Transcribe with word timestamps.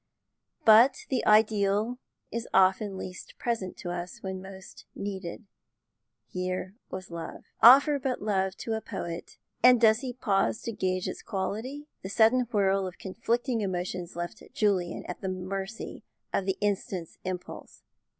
But 0.65 1.05
the 1.09 1.23
ideal 1.27 1.99
is 2.31 2.47
often 2.55 2.97
least 2.97 3.35
present 3.37 3.77
to 3.77 3.91
us 3.91 4.23
when 4.23 4.41
most 4.41 4.85
needed. 4.95 5.45
Here 6.25 6.73
was 6.89 7.11
love; 7.11 7.43
offer 7.61 7.99
but 7.99 8.19
love 8.19 8.55
to 8.65 8.73
a 8.73 8.81
poet, 8.81 9.37
and 9.61 9.79
does 9.79 9.99
he 9.99 10.13
pause 10.13 10.59
to 10.63 10.71
gauge 10.71 11.07
its 11.07 11.21
quality? 11.21 11.85
The 12.01 12.09
sudden 12.09 12.47
whirl 12.51 12.87
of 12.87 12.97
conflicting 12.97 13.61
emotions 13.61 14.15
left 14.15 14.41
Julian 14.55 15.05
at 15.05 15.21
the 15.21 15.29
mercy 15.29 16.03
of 16.33 16.47
the 16.47 16.57
instant's 16.61 17.19
impulse. 17.23 17.83